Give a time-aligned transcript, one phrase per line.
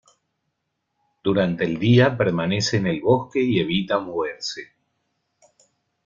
[1.23, 4.71] Durante el día permanece en el bosque y evita moverse.